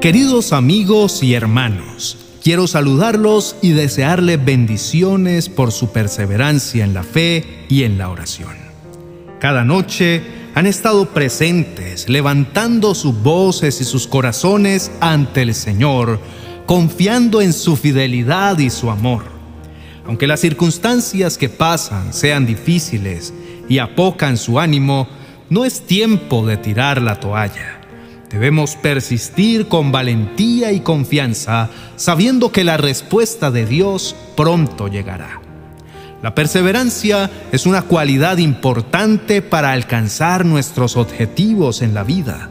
Queridos 0.00 0.54
amigos 0.54 1.22
y 1.22 1.34
hermanos, 1.34 2.16
quiero 2.42 2.66
saludarlos 2.66 3.56
y 3.60 3.72
desearles 3.72 4.42
bendiciones 4.42 5.50
por 5.50 5.72
su 5.72 5.92
perseverancia 5.92 6.86
en 6.86 6.94
la 6.94 7.02
fe 7.02 7.66
y 7.68 7.82
en 7.82 7.98
la 7.98 8.08
oración. 8.08 8.54
Cada 9.40 9.62
noche 9.62 10.22
han 10.54 10.64
estado 10.64 11.10
presentes, 11.10 12.08
levantando 12.08 12.94
sus 12.94 13.22
voces 13.22 13.82
y 13.82 13.84
sus 13.84 14.06
corazones 14.06 14.90
ante 15.00 15.42
el 15.42 15.54
Señor, 15.54 16.18
confiando 16.64 17.42
en 17.42 17.52
su 17.52 17.76
fidelidad 17.76 18.58
y 18.58 18.70
su 18.70 18.90
amor. 18.90 19.24
Aunque 20.06 20.26
las 20.26 20.40
circunstancias 20.40 21.36
que 21.36 21.50
pasan 21.50 22.14
sean 22.14 22.46
difíciles 22.46 23.34
y 23.68 23.76
apocan 23.76 24.38
su 24.38 24.58
ánimo, 24.60 25.08
no 25.50 25.66
es 25.66 25.82
tiempo 25.82 26.46
de 26.46 26.56
tirar 26.56 27.02
la 27.02 27.20
toalla. 27.20 27.79
Debemos 28.30 28.76
persistir 28.76 29.66
con 29.66 29.90
valentía 29.90 30.70
y 30.70 30.80
confianza, 30.80 31.68
sabiendo 31.96 32.52
que 32.52 32.62
la 32.62 32.76
respuesta 32.76 33.50
de 33.50 33.66
Dios 33.66 34.14
pronto 34.36 34.86
llegará. 34.86 35.40
La 36.22 36.34
perseverancia 36.34 37.28
es 37.50 37.66
una 37.66 37.82
cualidad 37.82 38.38
importante 38.38 39.42
para 39.42 39.72
alcanzar 39.72 40.44
nuestros 40.44 40.96
objetivos 40.96 41.82
en 41.82 41.92
la 41.92 42.04
vida, 42.04 42.50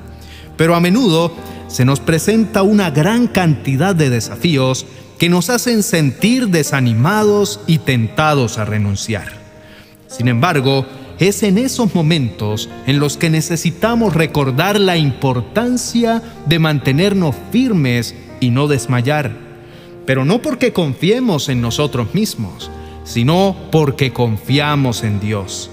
pero 0.57 0.75
a 0.75 0.81
menudo 0.81 1.31
se 1.69 1.85
nos 1.85 2.01
presenta 2.01 2.61
una 2.61 2.89
gran 2.89 3.27
cantidad 3.27 3.95
de 3.95 4.09
desafíos 4.09 4.85
que 5.17 5.29
nos 5.29 5.49
hacen 5.49 5.83
sentir 5.83 6.49
desanimados 6.49 7.61
y 7.67 7.77
tentados 7.77 8.57
a 8.57 8.65
renunciar. 8.65 9.31
Sin 10.07 10.27
embargo, 10.27 10.85
es 11.19 11.43
en 11.43 11.57
esos 11.57 11.93
momentos 11.93 12.69
en 12.87 12.99
los 12.99 13.17
que 13.17 13.29
necesitamos 13.29 14.13
recordar 14.13 14.79
la 14.79 14.97
importancia 14.97 16.21
de 16.45 16.59
mantenernos 16.59 17.35
firmes 17.51 18.15
y 18.39 18.51
no 18.51 18.67
desmayar, 18.67 19.35
pero 20.05 20.23
no 20.23 20.41
porque 20.41 20.71
confiemos 20.71 21.49
en 21.49 21.61
nosotros 21.61 22.13
mismos, 22.13 22.71
sino 23.03 23.55
porque 23.71 24.13
confiamos 24.13 25.03
en 25.03 25.19
Dios. 25.19 25.69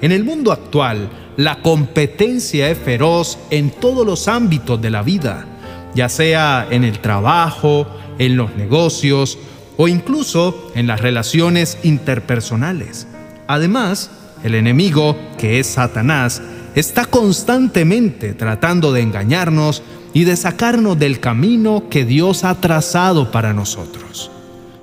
En 0.00 0.10
el 0.10 0.24
mundo 0.24 0.50
actual, 0.50 1.08
la 1.36 1.62
competencia 1.62 2.68
es 2.68 2.76
feroz 2.76 3.38
en 3.50 3.70
todos 3.70 4.04
los 4.04 4.26
ámbitos 4.26 4.82
de 4.82 4.90
la 4.90 5.02
vida, 5.02 5.46
ya 5.94 6.08
sea 6.08 6.66
en 6.70 6.82
el 6.82 6.98
trabajo, 6.98 7.86
en 8.18 8.36
los 8.36 8.56
negocios 8.56 9.38
o 9.76 9.86
incluso 9.86 10.70
en 10.74 10.86
las 10.88 11.00
relaciones 11.00 11.78
interpersonales. 11.84 13.06
Además, 13.46 14.10
el 14.42 14.54
enemigo, 14.54 15.16
que 15.38 15.58
es 15.60 15.66
Satanás, 15.66 16.42
está 16.74 17.04
constantemente 17.04 18.34
tratando 18.34 18.92
de 18.92 19.02
engañarnos 19.02 19.82
y 20.14 20.24
de 20.24 20.36
sacarnos 20.36 20.98
del 20.98 21.20
camino 21.20 21.84
que 21.88 22.04
Dios 22.04 22.44
ha 22.44 22.60
trazado 22.60 23.30
para 23.30 23.52
nosotros. 23.52 24.30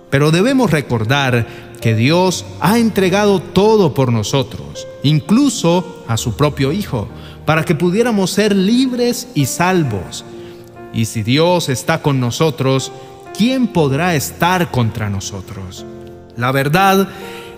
Pero 0.09 0.31
debemos 0.31 0.71
recordar 0.71 1.45
que 1.81 1.95
Dios 1.95 2.45
ha 2.59 2.79
entregado 2.79 3.41
todo 3.41 3.93
por 3.93 4.11
nosotros, 4.11 4.87
incluso 5.03 6.03
a 6.07 6.17
su 6.17 6.35
propio 6.35 6.71
Hijo, 6.71 7.07
para 7.45 7.63
que 7.63 7.75
pudiéramos 7.75 8.31
ser 8.31 8.55
libres 8.55 9.27
y 9.33 9.45
salvos. 9.45 10.25
Y 10.93 11.05
si 11.05 11.23
Dios 11.23 11.69
está 11.69 12.01
con 12.01 12.19
nosotros, 12.19 12.91
¿quién 13.37 13.67
podrá 13.67 14.15
estar 14.15 14.71
contra 14.71 15.09
nosotros? 15.09 15.85
La 16.35 16.51
verdad 16.51 17.07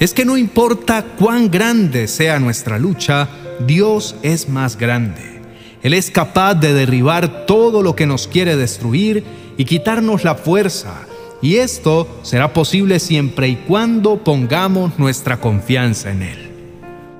es 0.02 0.16
que 0.16 0.26
no 0.26 0.36
importa 0.36 1.06
cuán 1.16 1.52
grande 1.52 2.08
sea 2.08 2.40
nuestra 2.40 2.80
lucha, 2.80 3.30
Dios 3.68 4.16
es 4.24 4.50
más 4.50 4.76
grande. 4.76 5.44
Él 5.84 5.94
es 5.94 6.10
capaz 6.10 6.56
de 6.56 6.74
derribar 6.74 7.46
todo 7.46 7.84
lo 7.84 7.96
que 7.96 8.08
nos 8.08 8.28
quiere 8.28 8.56
destruir 8.56 9.24
y 9.58 9.66
quitarnos 9.66 10.24
la 10.24 10.34
fuerza. 10.34 11.06
Y 11.44 11.58
esto 11.58 12.08
será 12.24 12.52
posible 12.52 13.00
siempre 13.00 13.48
y 13.50 13.58
cuando 13.58 14.24
pongamos 14.24 14.98
nuestra 14.98 15.40
confianza 15.40 16.10
en 16.10 16.24
Él. 16.24 16.52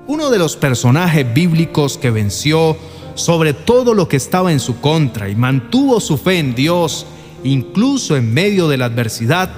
Uno 0.08 0.30
de 0.30 0.38
los 0.38 0.56
personajes 0.56 1.32
bíblicos 1.32 1.96
que 1.96 2.10
venció 2.10 2.76
sobre 3.14 3.54
todo 3.54 3.94
lo 3.94 4.08
que 4.08 4.16
estaba 4.16 4.50
en 4.50 4.58
su 4.58 4.80
contra 4.80 5.28
y 5.28 5.36
mantuvo 5.36 6.00
su 6.00 6.18
fe 6.18 6.40
en 6.40 6.56
Dios, 6.56 7.06
incluso 7.44 8.16
en 8.16 8.34
medio 8.34 8.66
de 8.66 8.78
la 8.78 8.86
adversidad, 8.86 9.50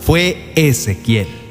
fue 0.00 0.50
Ezequiel. 0.56 1.41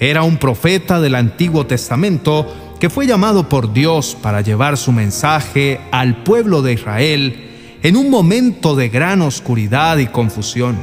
Era 0.00 0.22
un 0.22 0.36
profeta 0.36 1.00
del 1.00 1.16
Antiguo 1.16 1.66
Testamento 1.66 2.76
que 2.78 2.88
fue 2.88 3.06
llamado 3.06 3.48
por 3.48 3.72
Dios 3.72 4.16
para 4.20 4.40
llevar 4.40 4.76
su 4.76 4.92
mensaje 4.92 5.80
al 5.90 6.22
pueblo 6.22 6.62
de 6.62 6.74
Israel 6.74 7.36
en 7.82 7.96
un 7.96 8.08
momento 8.08 8.76
de 8.76 8.88
gran 8.88 9.22
oscuridad 9.22 9.98
y 9.98 10.06
confusión. 10.06 10.76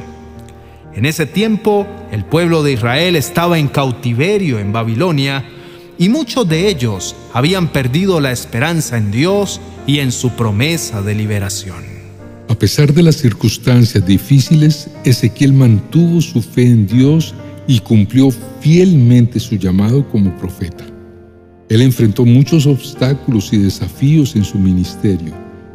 En 0.94 1.06
ese 1.06 1.26
tiempo, 1.26 1.86
el 2.10 2.24
pueblo 2.24 2.62
de 2.62 2.72
Israel 2.72 3.16
estaba 3.16 3.58
en 3.58 3.68
cautiverio 3.68 4.58
en 4.58 4.72
Babilonia 4.72 5.44
y 5.98 6.10
muchos 6.10 6.46
de 6.48 6.68
ellos 6.68 7.16
habían 7.32 7.68
perdido 7.68 8.20
la 8.20 8.32
esperanza 8.32 8.98
en 8.98 9.10
Dios 9.10 9.60
y 9.86 10.00
en 10.00 10.12
su 10.12 10.30
promesa 10.30 11.00
de 11.00 11.14
liberación. 11.14 11.96
A 12.48 12.54
pesar 12.54 12.92
de 12.92 13.02
las 13.02 13.16
circunstancias 13.16 14.06
difíciles, 14.06 14.88
Ezequiel 15.04 15.52
mantuvo 15.52 16.20
su 16.20 16.42
fe 16.42 16.62
en 16.62 16.86
Dios 16.86 17.34
y 17.66 17.80
cumplió 17.80 18.30
fielmente 18.60 19.40
su 19.40 19.56
llamado 19.56 20.08
como 20.08 20.36
profeta. 20.36 20.84
Él 21.68 21.82
enfrentó 21.82 22.24
muchos 22.24 22.66
obstáculos 22.66 23.52
y 23.52 23.58
desafíos 23.58 24.36
en 24.36 24.44
su 24.44 24.58
ministerio, 24.58 25.32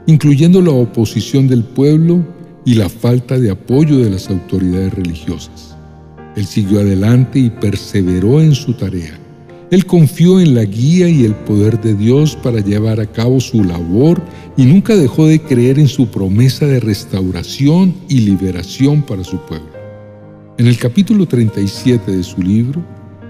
incluyendo 0.07 0.62
la 0.62 0.72
oposición 0.72 1.47
del 1.47 1.63
pueblo 1.63 2.25
y 2.66 2.75
la 2.75 2.88
falta 2.88 3.38
de 3.38 3.52
apoyo 3.52 3.97
de 3.97 4.09
las 4.09 4.29
autoridades 4.29 4.94
religiosas. 4.94 5.75
Él 6.35 6.46
siguió 6.46 6.79
adelante 6.79 7.40
y 7.40 7.50
perseveró 7.50 8.40
en 8.40 8.56
su 8.56 8.73
tarea. 8.73 9.19
Él 9.69 9.85
confió 9.85 10.40
en 10.40 10.56
la 10.56 10.63
guía 10.63 11.09
y 11.09 11.23
el 11.25 11.34
poder 11.34 11.79
de 11.81 11.96
Dios 11.96 12.35
para 12.35 12.59
llevar 12.59 13.00
a 13.00 13.06
cabo 13.06 13.40
su 13.40 13.63
labor 13.63 14.22
y 14.58 14.66
nunca 14.66 14.96
dejó 14.96 15.28
de 15.28 15.41
creer 15.41 15.79
en 15.79 15.88
su 15.88 16.08
promesa 16.08 16.66
de 16.66 16.79
restauración 16.79 17.94
y 18.08 18.19
liberación 18.19 19.02
para 19.02 19.23
su 19.23 19.38
pueblo. 19.46 19.81
En 20.62 20.68
el 20.68 20.78
capítulo 20.78 21.26
37 21.26 22.18
de 22.18 22.22
su 22.22 22.40
libro, 22.40 22.86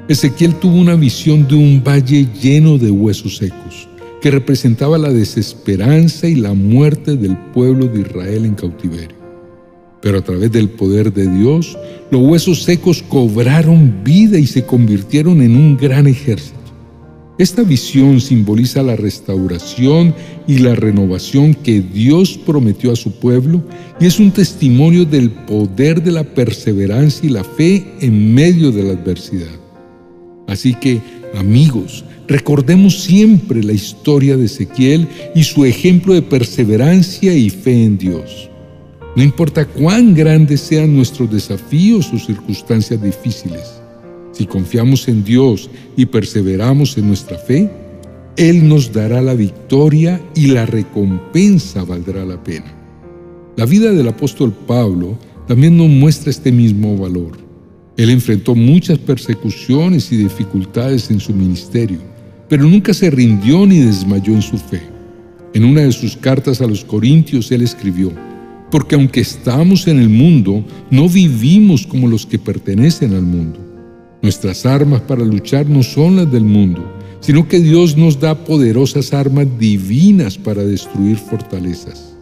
Ezequiel 0.09 0.53
tuvo 0.55 0.75
una 0.75 0.95
visión 0.95 1.47
de 1.47 1.55
un 1.55 1.81
valle 1.81 2.27
lleno 2.43 2.77
de 2.77 2.91
huesos 2.91 3.37
secos, 3.37 3.87
que 4.21 4.31
representaba 4.31 4.97
la 4.97 5.13
desesperanza 5.13 6.27
y 6.27 6.35
la 6.35 6.53
muerte 6.53 7.15
del 7.15 7.37
pueblo 7.53 7.87
de 7.87 8.01
Israel 8.01 8.43
en 8.43 8.55
cautiverio. 8.55 9.15
Pero 10.01 10.17
a 10.17 10.21
través 10.21 10.51
del 10.51 10.71
poder 10.71 11.13
de 11.13 11.25
Dios, 11.27 11.77
los 12.11 12.21
huesos 12.21 12.63
secos 12.63 13.01
cobraron 13.01 14.03
vida 14.03 14.37
y 14.37 14.45
se 14.45 14.65
convirtieron 14.65 15.41
en 15.41 15.55
un 15.55 15.77
gran 15.77 16.07
ejército. 16.07 16.59
Esta 17.41 17.63
visión 17.63 18.21
simboliza 18.21 18.83
la 18.83 18.95
restauración 18.95 20.13
y 20.45 20.59
la 20.59 20.75
renovación 20.75 21.55
que 21.55 21.81
Dios 21.81 22.39
prometió 22.45 22.91
a 22.91 22.95
su 22.95 23.13
pueblo 23.13 23.63
y 23.99 24.05
es 24.05 24.19
un 24.19 24.29
testimonio 24.29 25.05
del 25.05 25.31
poder 25.31 26.03
de 26.03 26.11
la 26.11 26.23
perseverancia 26.23 27.27
y 27.27 27.33
la 27.33 27.43
fe 27.43 27.83
en 27.99 28.35
medio 28.35 28.71
de 28.71 28.83
la 28.83 28.93
adversidad. 28.93 29.59
Así 30.47 30.75
que, 30.75 31.01
amigos, 31.33 32.05
recordemos 32.27 33.01
siempre 33.01 33.63
la 33.63 33.73
historia 33.73 34.37
de 34.37 34.45
Ezequiel 34.45 35.07
y 35.33 35.41
su 35.41 35.65
ejemplo 35.65 36.13
de 36.13 36.21
perseverancia 36.21 37.33
y 37.33 37.49
fe 37.49 37.85
en 37.85 37.97
Dios. 37.97 38.51
No 39.15 39.23
importa 39.23 39.65
cuán 39.65 40.13
grandes 40.13 40.61
sean 40.61 40.95
nuestros 40.95 41.31
desafíos 41.31 42.13
o 42.13 42.19
circunstancias 42.19 43.01
difíciles, 43.01 43.80
si 44.31 44.45
confiamos 44.45 45.07
en 45.07 45.23
Dios 45.23 45.69
y 45.97 46.05
perseveramos 46.05 46.97
en 46.97 47.07
nuestra 47.07 47.37
fe, 47.37 47.69
Él 48.37 48.67
nos 48.67 48.93
dará 48.93 49.21
la 49.21 49.33
victoria 49.33 50.21
y 50.35 50.47
la 50.47 50.65
recompensa 50.65 51.83
valdrá 51.83 52.25
la 52.25 52.41
pena. 52.41 52.73
La 53.57 53.65
vida 53.65 53.91
del 53.91 54.07
apóstol 54.07 54.53
Pablo 54.65 55.17
también 55.47 55.75
nos 55.75 55.89
muestra 55.89 56.29
este 56.29 56.51
mismo 56.51 56.97
valor. 56.97 57.37
Él 57.97 58.09
enfrentó 58.09 58.55
muchas 58.55 58.97
persecuciones 58.97 60.11
y 60.11 60.17
dificultades 60.17 61.11
en 61.11 61.19
su 61.19 61.33
ministerio, 61.33 61.99
pero 62.47 62.63
nunca 62.63 62.93
se 62.93 63.09
rindió 63.09 63.65
ni 63.65 63.79
desmayó 63.79 64.33
en 64.33 64.41
su 64.41 64.57
fe. 64.57 64.81
En 65.53 65.65
una 65.65 65.81
de 65.81 65.91
sus 65.91 66.15
cartas 66.15 66.61
a 66.61 66.67
los 66.67 66.85
Corintios 66.85 67.51
él 67.51 67.61
escribió, 67.61 68.11
porque 68.71 68.95
aunque 68.95 69.19
estamos 69.19 69.87
en 69.87 69.99
el 69.99 70.07
mundo, 70.07 70.63
no 70.89 71.09
vivimos 71.09 71.85
como 71.85 72.07
los 72.07 72.25
que 72.25 72.39
pertenecen 72.39 73.13
al 73.13 73.23
mundo. 73.23 73.70
Nuestras 74.21 74.67
armas 74.67 75.01
para 75.01 75.25
luchar 75.25 75.67
no 75.67 75.81
son 75.81 76.15
las 76.15 76.31
del 76.31 76.43
mundo, 76.43 76.83
sino 77.21 77.47
que 77.47 77.59
Dios 77.59 77.97
nos 77.97 78.19
da 78.19 78.45
poderosas 78.45 79.13
armas 79.13 79.47
divinas 79.57 80.37
para 80.37 80.63
destruir 80.63 81.17
fortalezas. 81.17 82.15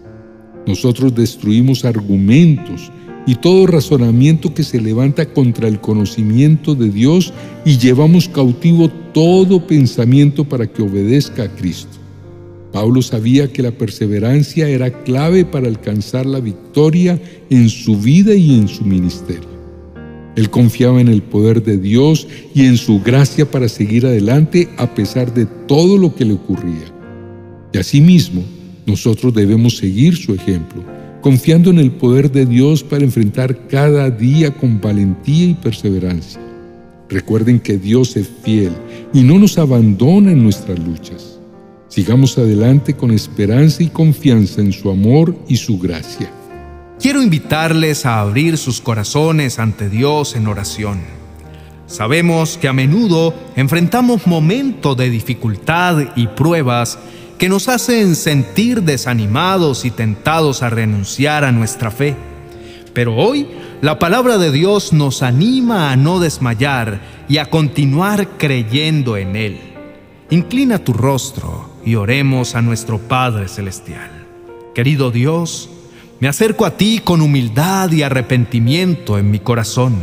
Nosotros 0.66 1.14
destruimos 1.14 1.84
argumentos 1.84 2.90
y 3.28 3.36
todo 3.36 3.68
razonamiento 3.68 4.54
que 4.54 4.64
se 4.64 4.80
levanta 4.80 5.26
contra 5.26 5.68
el 5.68 5.82
conocimiento 5.82 6.74
de 6.74 6.90
Dios 6.90 7.34
y 7.66 7.78
llevamos 7.78 8.30
cautivo 8.30 8.90
todo 9.14 9.68
pensamiento 9.68 10.46
para 10.46 10.68
que 10.68 10.82
obedezca 10.82 11.44
a 11.44 11.56
Cristo. 11.56 11.98
Pablo 12.72 13.02
sabía 13.02 13.52
que 13.52 13.62
la 13.62 13.72
perseverancia 13.72 14.70
era 14.70 15.04
clave 15.04 15.44
para 15.44 15.68
alcanzar 15.68 16.26
la 16.26 16.40
victoria 16.40 17.20
en 17.50 17.68
su 17.68 17.98
vida 17.98 18.34
y 18.36 18.58
en 18.58 18.70
su 18.70 18.86
ministerio. 18.86 19.49
Él 20.36 20.50
confiaba 20.50 21.02
en 21.02 21.08
el 21.08 21.22
poder 21.22 21.64
de 21.64 21.78
Dios 21.78 22.28
y 22.54 22.66
en 22.66 22.78
su 22.78 23.02
gracia 23.02 23.50
para 23.50 23.68
seguir 23.68 24.06
adelante 24.06 24.70
a 24.78 24.94
pesar 24.94 25.34
de 25.34 25.46
todo 25.46 25.98
lo 25.98 26.16
que 26.16 26.26
le 26.26 26.34
ocurría. 26.34 26.94
Y 27.74 27.78
asimismo, 27.78 28.44
nosotros 28.86 29.34
debemos 29.34 29.78
seguir 29.78 30.16
su 30.16 30.34
ejemplo, 30.34 30.84
confiando 31.22 31.70
en 31.70 31.80
el 31.80 31.92
poder 31.92 32.32
de 32.32 32.46
Dios 32.46 32.84
para 32.84 33.04
enfrentar 33.04 33.68
cada 33.68 34.10
día 34.10 34.52
con 34.52 34.80
valentía 34.80 35.48
y 35.48 35.54
perseverancia. 35.56 36.40
Recuerden 37.10 37.60
que 37.60 37.78
Dios 37.78 38.16
es 38.16 38.30
fiel 38.44 38.72
y 39.14 39.22
no 39.22 39.40
nos 39.40 39.58
abandona 39.58 40.32
en 40.32 40.44
nuestras 40.44 40.80
luchas. 40.80 41.40
Sigamos 41.88 42.38
adelante 42.38 42.94
con 42.94 43.12
esperanza 43.12 43.82
y 43.82 43.88
confianza 43.88 44.62
en 44.62 44.72
su 44.72 44.92
amor 44.92 45.36
y 45.48 45.58
su 45.58 45.80
gracia. 45.80 46.32
Quiero 47.00 47.22
invitarles 47.22 48.06
a 48.06 48.20
abrir 48.20 48.58
sus 48.58 48.82
corazones 48.82 49.58
ante 49.58 49.90
Dios 49.90 50.36
en 50.36 50.48
oración. 50.48 51.00
Sabemos 51.88 52.58
que 52.58 52.68
a 52.68 52.74
menudo 52.74 53.34
enfrentamos 53.56 54.28
momentos 54.28 54.98
de 54.98 55.10
dificultad 55.10 55.98
y 56.18 56.28
pruebas 56.28 57.00
que 57.38 57.48
nos 57.48 57.70
hacen 57.70 58.18
sentir 58.18 58.84
desanimados 58.84 59.86
y 59.86 59.92
tentados 59.92 60.62
a 60.62 60.70
renunciar 60.70 61.46
a 61.46 61.54
nuestra 61.54 61.90
fe. 61.90 62.18
Pero 62.94 63.16
hoy 63.16 63.48
la 63.82 63.98
palabra 63.98 64.38
de 64.38 64.52
Dios 64.52 64.92
nos 64.92 65.24
anima 65.24 65.94
a 65.94 65.96
no 65.96 66.20
desmayar 66.20 67.00
y 67.30 67.38
a 67.38 67.46
continuar 67.46 68.38
creyendo 68.38 69.16
en 69.16 69.38
Él. 69.38 69.58
Inclina 70.32 70.80
tu 70.80 70.92
rostro 70.92 71.70
y 71.86 71.96
oremos 71.96 72.56
a 72.56 72.62
nuestro 72.62 73.00
Padre 73.00 73.48
Celestial. 73.48 74.12
Querido 74.76 75.12
Dios, 75.12 75.70
me 76.20 76.28
acerco 76.28 76.66
a 76.66 76.78
ti 76.78 77.02
con 77.04 77.22
humildad 77.22 77.92
y 77.92 78.04
arrepentimiento 78.04 79.18
en 79.18 79.32
mi 79.32 79.40
corazón. 79.40 79.96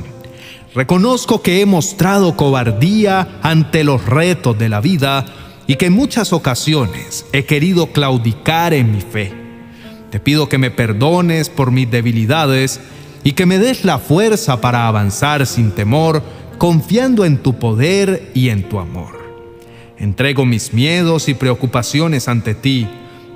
Reconozco 0.75 1.43
que 1.43 1.61
he 1.61 1.67
mostrado 1.67 2.37
cobardía 2.37 3.39
ante 3.43 3.85
los 3.85 4.05
retos 4.05 4.59
de 4.59 4.69
la 4.69 4.81
vida 4.81 5.27
y 5.67 5.77
que 5.77 5.87
en 5.87 5.93
muchas 5.93 6.33
ocasiones 6.33 7.27
he 7.33 7.45
querido 7.45 7.93
claudicar 7.93 8.73
en 8.75 8.93
mi 8.93 9.01
fe. 9.01 9.33
Te 10.11 10.21
pido 10.21 10.49
que 10.49 10.59
me 10.59 10.71
perdones 10.71 11.51
por 11.51 11.71
mis 11.71 11.91
debilidades 11.91 12.81
y 13.25 13.33
que 13.33 13.47
me 13.47 13.59
des 13.59 13.85
la 13.85 13.99
fuerza 13.99 14.61
para 14.61 14.87
avanzar 14.87 15.47
sin 15.47 15.73
temor, 15.73 16.23
confiando 16.59 17.25
en 17.25 17.39
tu 17.39 17.59
poder 17.59 18.31
y 18.35 18.51
en 18.51 18.69
tu 18.69 18.79
amor. 18.79 19.17
Entrego 19.99 20.45
mis 20.45 20.73
miedos 20.73 21.29
y 21.29 21.35
preocupaciones 21.35 22.29
ante 22.29 22.55
ti, 22.55 22.87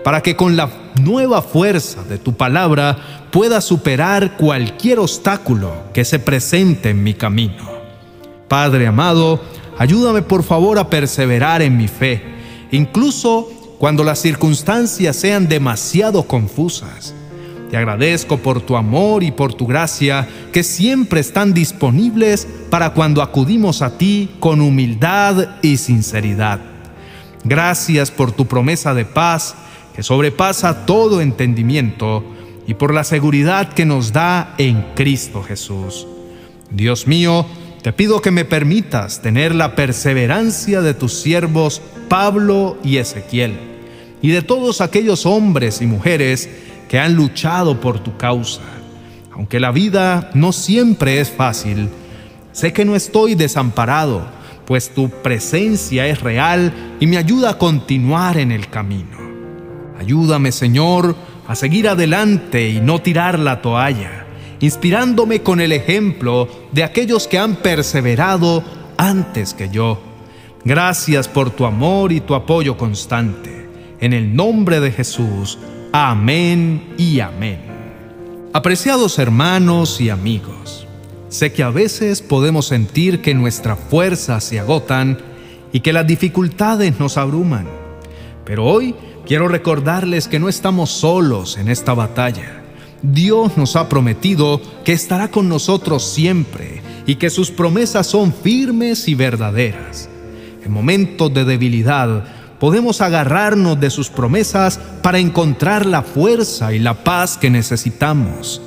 para 0.04 0.22
que 0.22 0.36
con 0.36 0.56
la 0.56 0.70
nueva 1.00 1.42
fuerza 1.42 2.02
de 2.04 2.18
tu 2.18 2.34
palabra 2.34 3.26
pueda 3.30 3.60
superar 3.60 4.36
cualquier 4.36 4.98
obstáculo 4.98 5.72
que 5.92 6.04
se 6.04 6.18
presente 6.18 6.90
en 6.90 7.02
mi 7.02 7.14
camino. 7.14 7.68
Padre 8.48 8.86
amado, 8.86 9.40
ayúdame 9.78 10.22
por 10.22 10.42
favor 10.42 10.78
a 10.78 10.90
perseverar 10.90 11.62
en 11.62 11.76
mi 11.76 11.88
fe, 11.88 12.22
incluso 12.70 13.48
cuando 13.78 14.04
las 14.04 14.18
circunstancias 14.18 15.16
sean 15.16 15.48
demasiado 15.48 16.24
confusas 16.24 17.14
te 17.70 17.76
agradezco 17.76 18.38
por 18.38 18.60
tu 18.60 18.76
amor 18.76 19.22
y 19.22 19.30
por 19.30 19.54
tu 19.54 19.64
gracia 19.64 20.26
que 20.52 20.64
siempre 20.64 21.20
están 21.20 21.54
disponibles 21.54 22.48
para 22.68 22.90
cuando 22.94 23.22
acudimos 23.22 23.80
a 23.80 23.96
ti 23.96 24.28
con 24.40 24.60
humildad 24.60 25.60
y 25.62 25.76
sinceridad. 25.76 26.58
Gracias 27.44 28.10
por 28.10 28.32
tu 28.32 28.46
promesa 28.46 28.92
de 28.92 29.04
paz 29.04 29.54
que 29.94 30.02
sobrepasa 30.02 30.86
todo 30.86 31.20
entendimiento 31.20 32.24
y 32.66 32.74
por 32.74 32.94
la 32.94 33.04
seguridad 33.04 33.72
que 33.72 33.84
nos 33.84 34.12
da 34.12 34.54
en 34.58 34.82
Cristo 34.94 35.42
Jesús. 35.42 36.06
Dios 36.70 37.06
mío, 37.06 37.46
te 37.82 37.92
pido 37.92 38.20
que 38.20 38.30
me 38.30 38.44
permitas 38.44 39.22
tener 39.22 39.54
la 39.54 39.74
perseverancia 39.74 40.82
de 40.82 40.94
tus 40.94 41.14
siervos 41.14 41.80
Pablo 42.08 42.76
y 42.84 42.98
Ezequiel 42.98 43.58
y 44.22 44.30
de 44.30 44.42
todos 44.42 44.80
aquellos 44.80 45.26
hombres 45.26 45.80
y 45.80 45.86
mujeres 45.86 46.48
que 46.88 46.98
han 46.98 47.14
luchado 47.14 47.80
por 47.80 48.00
tu 48.00 48.16
causa. 48.16 48.62
Aunque 49.32 49.60
la 49.60 49.70
vida 49.70 50.30
no 50.34 50.52
siempre 50.52 51.20
es 51.20 51.30
fácil, 51.30 51.88
sé 52.52 52.72
que 52.72 52.84
no 52.84 52.96
estoy 52.96 53.34
desamparado, 53.34 54.26
pues 54.66 54.94
tu 54.94 55.08
presencia 55.08 56.06
es 56.06 56.20
real 56.20 56.72
y 57.00 57.06
me 57.06 57.16
ayuda 57.16 57.50
a 57.50 57.58
continuar 57.58 58.36
en 58.36 58.52
el 58.52 58.68
camino. 58.68 59.19
Ayúdame, 60.00 60.50
Señor, 60.50 61.14
a 61.46 61.54
seguir 61.54 61.86
adelante 61.86 62.70
y 62.70 62.80
no 62.80 63.02
tirar 63.02 63.38
la 63.38 63.60
toalla, 63.60 64.24
inspirándome 64.58 65.42
con 65.42 65.60
el 65.60 65.72
ejemplo 65.72 66.48
de 66.72 66.84
aquellos 66.84 67.28
que 67.28 67.38
han 67.38 67.56
perseverado 67.56 68.64
antes 68.96 69.52
que 69.52 69.68
yo. 69.68 70.00
Gracias 70.64 71.28
por 71.28 71.50
tu 71.50 71.66
amor 71.66 72.12
y 72.12 72.20
tu 72.22 72.34
apoyo 72.34 72.78
constante. 72.78 73.68
En 74.00 74.14
el 74.14 74.34
nombre 74.34 74.80
de 74.80 74.90
Jesús, 74.90 75.58
Amén 75.92 76.94
y 76.96 77.20
amén. 77.20 77.60
Apreciados 78.54 79.18
hermanos 79.18 80.00
y 80.00 80.08
amigos, 80.08 80.86
sé 81.28 81.52
que 81.52 81.62
a 81.62 81.68
veces 81.68 82.22
podemos 82.22 82.68
sentir 82.68 83.20
que 83.20 83.34
nuestras 83.34 83.78
fuerzas 83.78 84.44
se 84.44 84.60
agotan 84.60 85.18
y 85.72 85.80
que 85.80 85.92
las 85.92 86.06
dificultades 86.06 86.98
nos 86.98 87.18
abruman, 87.18 87.79
pero 88.50 88.64
hoy 88.64 88.96
quiero 89.28 89.46
recordarles 89.46 90.26
que 90.26 90.40
no 90.40 90.48
estamos 90.48 90.90
solos 90.90 91.56
en 91.56 91.68
esta 91.68 91.94
batalla. 91.94 92.64
Dios 93.00 93.56
nos 93.56 93.76
ha 93.76 93.88
prometido 93.88 94.60
que 94.84 94.92
estará 94.92 95.30
con 95.30 95.48
nosotros 95.48 96.04
siempre 96.04 96.82
y 97.06 97.14
que 97.14 97.30
sus 97.30 97.52
promesas 97.52 98.08
son 98.08 98.34
firmes 98.34 99.06
y 99.06 99.14
verdaderas. 99.14 100.08
En 100.64 100.72
momentos 100.72 101.32
de 101.32 101.44
debilidad, 101.44 102.24
podemos 102.58 103.00
agarrarnos 103.00 103.78
de 103.78 103.88
sus 103.88 104.08
promesas 104.08 104.80
para 105.00 105.20
encontrar 105.20 105.86
la 105.86 106.02
fuerza 106.02 106.74
y 106.74 106.80
la 106.80 107.04
paz 107.04 107.38
que 107.38 107.50
necesitamos. 107.50 108.60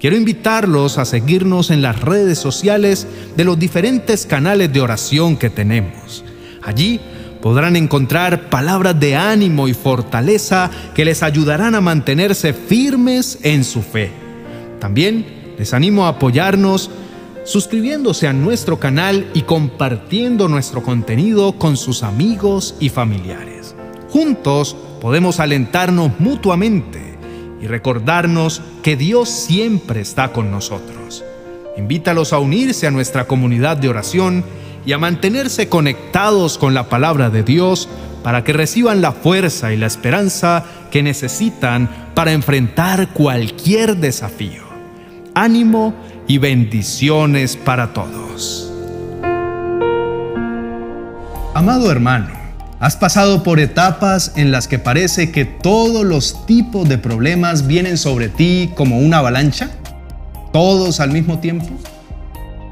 Quiero 0.00 0.16
invitarlos 0.16 0.96
a 0.96 1.04
seguirnos 1.04 1.70
en 1.70 1.82
las 1.82 2.00
redes 2.00 2.38
sociales 2.38 3.06
de 3.36 3.44
los 3.44 3.58
diferentes 3.58 4.24
canales 4.24 4.72
de 4.72 4.80
oración 4.80 5.36
que 5.36 5.50
tenemos. 5.50 6.24
Allí 6.62 6.98
podrán 7.42 7.74
encontrar 7.74 8.48
palabras 8.48 8.98
de 8.98 9.16
ánimo 9.16 9.66
y 9.66 9.74
fortaleza 9.74 10.70
que 10.94 11.04
les 11.04 11.22
ayudarán 11.24 11.74
a 11.74 11.80
mantenerse 11.80 12.54
firmes 12.54 13.40
en 13.42 13.64
su 13.64 13.82
fe. 13.82 14.12
También 14.78 15.54
les 15.58 15.74
animo 15.74 16.06
a 16.06 16.10
apoyarnos 16.10 16.90
suscribiéndose 17.44 18.28
a 18.28 18.32
nuestro 18.32 18.78
canal 18.78 19.28
y 19.34 19.42
compartiendo 19.42 20.48
nuestro 20.48 20.84
contenido 20.84 21.52
con 21.58 21.76
sus 21.76 22.04
amigos 22.04 22.76
y 22.78 22.88
familiares. 22.88 23.74
Juntos 24.08 24.76
podemos 25.00 25.40
alentarnos 25.40 26.12
mutuamente 26.20 27.18
y 27.60 27.66
recordarnos 27.66 28.62
que 28.84 28.96
Dios 28.96 29.28
siempre 29.28 30.00
está 30.00 30.32
con 30.32 30.52
nosotros. 30.52 31.24
Invítalos 31.76 32.32
a 32.32 32.38
unirse 32.38 32.86
a 32.86 32.92
nuestra 32.92 33.26
comunidad 33.26 33.78
de 33.78 33.88
oración 33.88 34.44
y 34.84 34.92
a 34.92 34.98
mantenerse 34.98 35.68
conectados 35.68 36.58
con 36.58 36.74
la 36.74 36.88
palabra 36.88 37.30
de 37.30 37.42
Dios 37.42 37.88
para 38.22 38.44
que 38.44 38.52
reciban 38.52 39.00
la 39.00 39.12
fuerza 39.12 39.72
y 39.72 39.76
la 39.76 39.86
esperanza 39.86 40.64
que 40.90 41.02
necesitan 41.02 41.88
para 42.14 42.32
enfrentar 42.32 43.08
cualquier 43.12 43.96
desafío. 43.96 44.62
Ánimo 45.34 45.94
y 46.28 46.38
bendiciones 46.38 47.56
para 47.56 47.92
todos. 47.92 48.72
Amado 51.54 51.90
hermano, 51.90 52.30
¿has 52.80 52.96
pasado 52.96 53.42
por 53.42 53.60
etapas 53.60 54.32
en 54.36 54.50
las 54.50 54.68
que 54.68 54.78
parece 54.78 55.30
que 55.30 55.44
todos 55.44 56.04
los 56.04 56.46
tipos 56.46 56.88
de 56.88 56.98
problemas 56.98 57.66
vienen 57.66 57.98
sobre 57.98 58.28
ti 58.28 58.70
como 58.74 58.98
una 58.98 59.18
avalancha? 59.18 59.70
¿Todos 60.52 61.00
al 61.00 61.10
mismo 61.10 61.38
tiempo? 61.38 61.68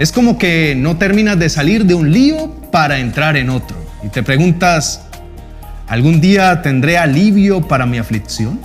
Es 0.01 0.13
como 0.13 0.39
que 0.39 0.75
no 0.75 0.97
terminas 0.97 1.39
de 1.39 1.51
salir 1.51 1.85
de 1.85 1.93
un 1.93 2.11
lío 2.11 2.51
para 2.73 3.01
entrar 3.01 3.37
en 3.37 3.51
otro. 3.51 3.77
Y 4.03 4.09
te 4.09 4.23
preguntas, 4.23 5.03
¿algún 5.87 6.23
día 6.23 6.63
tendré 6.63 6.97
alivio 6.97 7.61
para 7.61 7.85
mi 7.85 7.99
aflicción? 7.99 8.59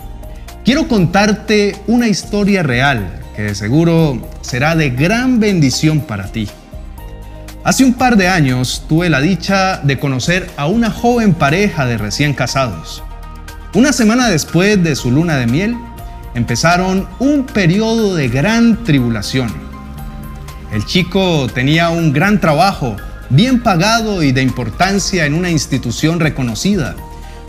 Quiero 0.63 0.87
contarte 0.87 1.75
una 1.87 2.07
historia 2.07 2.63
real 2.63 3.19
que 3.35 3.41
de 3.41 3.53
seguro 3.53 4.29
será 4.39 4.77
de 4.77 4.91
gran 4.91 5.41
bendición 5.41 5.99
para 5.99 6.31
ti. 6.31 6.47
Hace 7.65 7.83
un 7.83 7.95
par 7.95 8.15
de 8.15 8.29
años 8.29 8.85
tuve 8.87 9.09
la 9.09 9.19
dicha 9.19 9.81
de 9.83 9.99
conocer 9.99 10.49
a 10.55 10.67
una 10.67 10.89
joven 10.89 11.33
pareja 11.33 11.85
de 11.85 11.97
recién 11.97 12.33
casados. 12.33 13.03
Una 13.73 13.91
semana 13.91 14.29
después 14.29 14.81
de 14.81 14.95
su 14.95 15.11
luna 15.11 15.35
de 15.35 15.47
miel, 15.47 15.75
empezaron 16.33 17.09
un 17.19 17.45
periodo 17.45 18.15
de 18.15 18.29
gran 18.29 18.85
tribulación. 18.85 19.64
El 20.75 20.85
chico 20.85 21.47
tenía 21.47 21.87
un 21.87 22.11
gran 22.11 22.41
trabajo, 22.41 22.97
bien 23.29 23.63
pagado 23.63 24.23
y 24.23 24.33
de 24.33 24.41
importancia 24.41 25.25
en 25.25 25.33
una 25.33 25.49
institución 25.49 26.19
reconocida, 26.19 26.97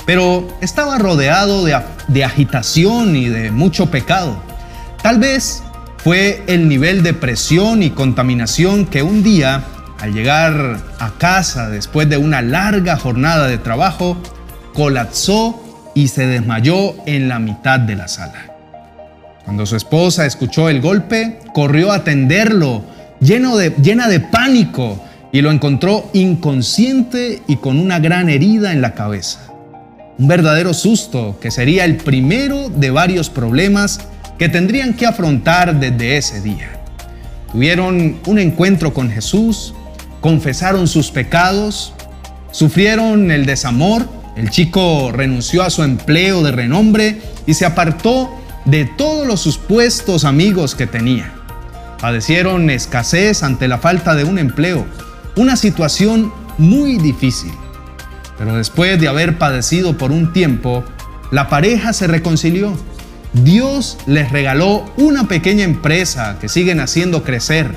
pero 0.07 0.47
estaba 0.61 0.97
rodeado 0.97 1.65
de, 1.65 2.25
agitación 2.25 3.17
y 3.17 3.29
de 3.29 3.51
mucho 3.51 3.91
pecado. 3.91 4.41
Tal 5.03 5.19
vez 5.19 5.65
fue 5.97 6.45
el 6.47 6.69
nivel 6.69 7.03
de 7.03 7.15
presión 7.15 7.83
y 7.83 7.91
contaminación 7.91 8.87
que 8.87 9.03
un 9.03 9.25
día, 9.25 9.65
al 9.99 10.15
llegar 10.15 10.79
a 11.01 11.11
casa 11.19 11.69
después 11.69 12.09
de 12.09 12.19
una 12.19 12.43
larga 12.43 12.97
jornada 12.97 13.49
de 13.49 13.59
trabajo, 13.59 14.17
colapsó 14.73 15.91
y 15.97 16.07
se 16.07 16.29
desmayó 16.29 16.95
en 17.07 17.27
la 17.29 17.41
mitad 17.41 17.81
de 17.81 17.97
la 17.97 18.07
sala. 18.07 18.53
Cuando 19.45 19.67
su 19.67 19.75
esposa 19.75 20.27
escuchó 20.27 20.69
el 20.69 20.81
golpe, 20.81 21.41
corrió 21.53 21.91
a 21.91 21.97
atenderlo, 21.97 22.95
llena 23.21 24.09
de 24.09 24.21
pánico, 24.21 25.01
y 25.37 25.43
lo 25.43 25.51
encontró 25.51 26.09
inconsciente 26.15 27.43
y 27.47 27.57
con 27.57 27.79
una 27.79 27.99
gran 27.99 28.31
herida 28.31 28.73
en 28.73 28.81
la 28.81 28.95
cabeza. 28.95 29.53
Un 30.19 30.29
verdadero 30.29 30.73
susto 30.73 31.37
que 31.43 31.51
sería 31.51 31.85
el 31.85 31.97
primero 31.97 32.71
de 32.71 32.91
varios 32.91 33.29
problemas 33.29 34.01
que 34.39 34.49
tendrían 34.49 34.95
que 34.95 35.05
afrontar 35.05 35.79
desde 35.79 36.17
ese 36.17 36.41
día. 36.41 36.81
Tuvieron 37.53 38.17
un 38.27 38.39
encuentro 38.39 38.95
con 38.95 39.11
Jesús, 39.11 39.75
confesaron 40.23 40.89
sus 40.89 41.11
pecados, 41.11 41.93
sufrieron 42.51 43.31
el 43.31 43.45
desamor, 43.45 44.09
el 44.37 44.49
chico 44.49 45.13
renunció 45.13 45.63
a 45.63 45.71
su 45.71 45.83
empleo 45.83 46.43
de 46.43 46.53
renombre 46.53 47.21
y 47.47 47.53
se 47.53 47.67
apartó 47.67 48.31
de 48.65 48.87
todos 48.87 49.27
los 49.27 49.43
supuestos 49.43 50.25
amigos 50.25 50.75
que 50.75 50.87
tenía. 50.87 51.36
Padecieron 52.01 52.69
escasez 52.71 53.43
ante 53.43 53.69
la 53.69 53.79
falta 53.79 54.15
de 54.15 54.25
un 54.25 54.39
empleo, 54.39 54.87
una 55.37 55.57
situación 55.57 56.33
muy 56.59 56.99
difícil. 56.99 57.53
Pero 58.39 58.57
después 58.57 59.01
de 59.01 59.09
haber 59.09 59.39
padecido 59.39 59.97
por 59.97 60.13
un 60.13 60.33
tiempo, 60.33 60.85
la 61.31 61.49
pareja 61.49 61.93
se 61.93 62.07
reconcilió. 62.07 62.77
Dios 63.33 63.99
les 64.07 64.31
regaló 64.31 64.85
una 64.97 65.29
pequeña 65.29 65.65
empresa 65.65 66.39
que 66.41 66.49
siguen 66.49 66.81
haciendo 66.81 67.23
crecer. 67.23 67.77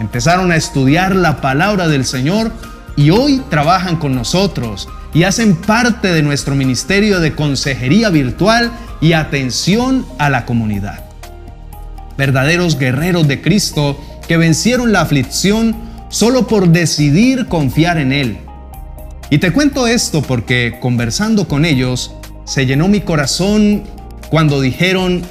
Empezaron 0.00 0.50
a 0.52 0.56
estudiar 0.56 1.14
la 1.14 1.40
palabra 1.40 1.88
del 1.88 2.04
Señor 2.04 2.52
y 2.96 3.10
hoy 3.10 3.42
trabajan 3.50 3.96
con 3.96 4.14
nosotros 4.14 4.88
y 5.12 5.24
hacen 5.24 5.56
parte 5.56 6.08
de 6.12 6.22
nuestro 6.22 6.54
ministerio 6.54 7.20
de 7.20 7.34
consejería 7.34 8.08
virtual 8.10 8.72
y 9.00 9.12
atención 9.12 10.06
a 10.18 10.30
la 10.30 10.46
comunidad. 10.46 11.09
Verdaderos 12.20 12.78
guerreros 12.78 13.26
de 13.28 13.40
Cristo 13.40 13.98
que 14.28 14.36
vencieron 14.36 14.92
la 14.92 15.00
aflicción 15.00 15.74
solo 16.10 16.46
por 16.46 16.68
decidir 16.68 17.46
confiar 17.46 17.96
en 17.96 18.12
Él. 18.12 18.40
Y 19.30 19.38
te 19.38 19.52
cuento 19.52 19.86
esto 19.86 20.20
porque 20.20 20.76
conversando 20.80 21.48
con 21.48 21.64
ellos, 21.64 22.14
se 22.44 22.66
llenó 22.66 22.88
mi 22.88 23.00
corazón 23.00 23.84
cuando 24.28 24.60
dijeron, 24.60 25.22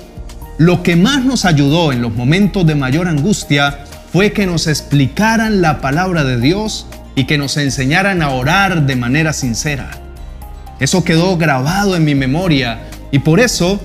lo 0.58 0.82
que 0.82 0.96
más 0.96 1.24
nos 1.24 1.46
ayudó 1.46 1.92
en 1.92 2.02
los 2.02 2.16
momentos 2.16 2.66
de 2.66 2.74
mayor 2.74 3.08
angustia 3.08 3.86
fue 4.12 4.32
que 4.32 4.48
nos 4.48 4.66
explicaran 4.66 5.62
la 5.62 5.82
palabra 5.82 6.24
de 6.24 6.40
Dios 6.40 6.88
y 7.14 7.26
que 7.26 7.38
nos 7.38 7.56
enseñaran 7.58 8.24
a 8.24 8.32
orar 8.32 8.88
de 8.88 8.96
manera 8.96 9.32
sincera. 9.34 9.92
Eso 10.80 11.04
quedó 11.04 11.38
grabado 11.38 11.96
en 11.96 12.04
mi 12.04 12.16
memoria 12.16 12.80
y 13.12 13.20
por 13.20 13.40
eso 13.40 13.80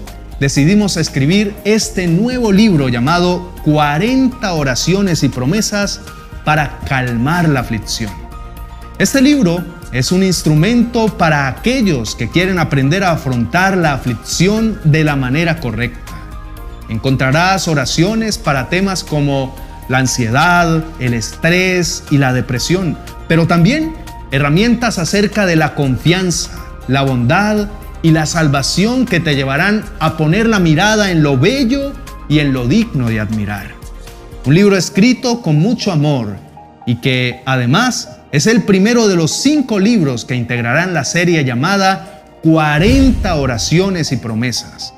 decidimos 0.45 0.99
escribir 0.99 1.57
este 1.65 2.07
nuevo 2.07 2.53
libro 2.53 2.91
llamado 2.91 3.51
40 3.65 4.53
oraciones 4.53 5.23
y 5.23 5.31
promesas 5.31 6.03
para 6.45 6.81
calmar 6.81 7.49
la 7.49 7.61
aflicción. 7.61 8.13
Este 8.99 9.23
libro 9.23 9.65
es 9.91 10.13
un 10.13 10.23
instrumento 10.23 11.07
para 11.17 11.49
aquellos 11.49 12.15
que 12.15 12.29
quieren 12.29 12.59
aprender 12.59 13.05
a 13.05 13.13
afrontar 13.13 13.79
la 13.79 13.95
aflicción 13.95 14.79
de 14.85 15.03
la 15.03 15.17
manera 15.17 15.61
correcta. 15.61 16.13
Encontrarás 16.91 17.67
oraciones 17.67 18.37
para 18.37 18.69
temas 18.69 19.03
como 19.03 19.57
la 19.89 19.97
ansiedad, 19.97 20.85
el 20.99 21.15
estrés 21.15 22.05
y 22.11 22.19
la 22.19 22.35
depresión, 22.35 22.99
pero 23.29 23.47
también 23.47 23.95
herramientas 24.31 24.99
acerca 24.99 25.47
de 25.47 25.57
la 25.57 25.75
confianza, 25.75 26.51
la 26.87 27.01
bondad 27.01 27.67
y 28.05 28.11
la 28.11 28.27
salvación 28.27 29.07
que 29.07 29.19
te 29.19 29.35
llevarán 29.35 29.83
a 29.99 30.19
poner 30.19 30.47
la 30.47 30.61
mirada 30.61 31.11
en 31.11 31.23
lo 31.23 31.39
bello 31.39 31.95
y 32.29 32.41
en 32.41 32.53
lo 32.53 32.69
digno 32.69 33.09
de 33.09 33.19
admirar. 33.19 33.69
Un 34.45 34.55
libro 34.55 34.77
escrito 34.77 35.41
con 35.41 35.59
mucho 35.59 35.91
amor 35.91 36.37
y 36.87 36.97
que 36.97 37.41
además 37.47 38.11
es 38.31 38.47
el 38.47 38.65
primero 38.65 39.09
de 39.09 39.17
los 39.17 39.31
cinco 39.31 39.79
libros 39.79 40.27
que 40.27 40.35
integrarán 40.35 40.93
la 40.93 41.07
serie 41.07 41.47
llamada 41.47 42.25
40 42.43 43.35
oraciones 43.37 44.13
y 44.13 44.19
promesas. 44.19 44.93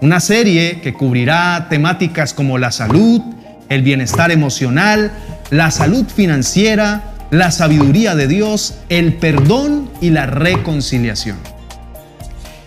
Una 0.00 0.18
serie 0.18 0.80
que 0.80 0.94
cubrirá 0.94 1.68
temáticas 1.70 2.34
como 2.34 2.58
la 2.58 2.72
salud, 2.72 3.22
el 3.68 3.82
bienestar 3.82 4.32
emocional, 4.32 5.12
la 5.50 5.70
salud 5.70 6.06
financiera, 6.08 7.04
la 7.30 7.52
sabiduría 7.52 8.16
de 8.16 8.26
Dios, 8.26 8.74
el 8.88 9.14
perdón 9.14 9.88
y 10.00 10.10
la 10.10 10.26
reconciliación. 10.26 11.51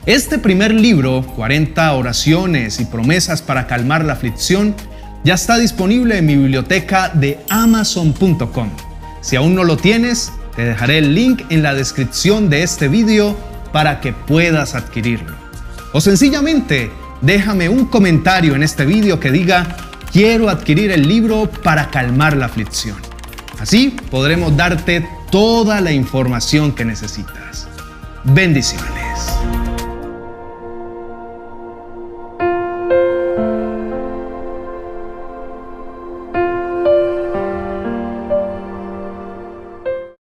Este 0.05 0.37
primer 0.37 0.71
libro, 0.71 1.23
40 1.35 1.91
oraciones 1.93 2.79
y 2.79 2.85
promesas 2.85 3.41
para 3.41 3.65
calmar 3.65 4.05
la 4.05 4.13
aflicción, 4.13 4.75
ya 5.23 5.33
está 5.33 5.57
disponible 5.57 6.19
en 6.19 6.27
mi 6.27 6.35
biblioteca 6.35 7.09
de 7.09 7.39
amazon.com. 7.49 8.69
Si 9.21 9.35
aún 9.35 9.55
no 9.55 9.63
lo 9.63 9.77
tienes, 9.77 10.31
te 10.55 10.63
dejaré 10.63 10.99
el 10.99 11.15
link 11.15 11.41
en 11.49 11.63
la 11.63 11.73
descripción 11.73 12.51
de 12.51 12.61
este 12.61 12.87
video 12.87 13.35
para 13.73 13.99
que 13.99 14.13
puedas 14.13 14.75
adquirirlo. 14.75 15.33
O 15.91 15.99
sencillamente, 15.99 16.91
déjame 17.21 17.67
un 17.67 17.85
comentario 17.85 18.53
en 18.53 18.61
este 18.61 18.85
video 18.85 19.19
que 19.19 19.31
diga 19.31 19.75
quiero 20.11 20.49
adquirir 20.49 20.91
el 20.91 21.07
libro 21.07 21.49
para 21.63 21.89
calmar 21.89 22.37
la 22.37 22.45
aflicción. 22.45 22.97
Así 23.59 23.97
podremos 24.11 24.55
darte 24.55 25.09
toda 25.31 25.81
la 25.81 25.91
información 25.91 26.73
que 26.73 26.85
necesitas. 26.85 27.67
Bendiciones. 28.23 29.64